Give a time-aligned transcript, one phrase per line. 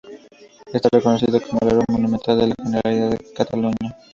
[0.73, 3.97] Está reconocido como árbol monumental por la Generalidad de Cataluña.